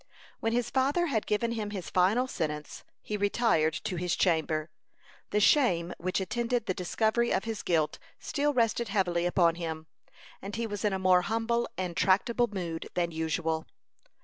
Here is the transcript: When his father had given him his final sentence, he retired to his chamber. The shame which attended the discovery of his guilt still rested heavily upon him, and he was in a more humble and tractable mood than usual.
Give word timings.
When 0.39 0.51
his 0.51 0.71
father 0.71 1.05
had 1.05 1.27
given 1.27 1.51
him 1.51 1.69
his 1.69 1.91
final 1.91 2.25
sentence, 2.25 2.83
he 3.03 3.17
retired 3.17 3.75
to 3.83 3.97
his 3.97 4.15
chamber. 4.15 4.71
The 5.29 5.39
shame 5.39 5.93
which 5.99 6.19
attended 6.19 6.65
the 6.65 6.73
discovery 6.73 7.31
of 7.31 7.43
his 7.43 7.61
guilt 7.61 7.99
still 8.17 8.51
rested 8.51 8.87
heavily 8.87 9.27
upon 9.27 9.53
him, 9.61 9.85
and 10.41 10.55
he 10.55 10.65
was 10.65 10.83
in 10.83 10.93
a 10.93 10.97
more 10.97 11.21
humble 11.21 11.69
and 11.77 11.95
tractable 11.95 12.47
mood 12.47 12.89
than 12.95 13.11
usual. 13.11 13.67